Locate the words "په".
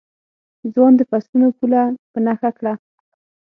2.11-2.19